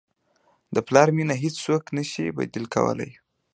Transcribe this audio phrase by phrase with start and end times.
[0.75, 3.11] د پلار مینه هیڅوک نه شي بدیل کولی.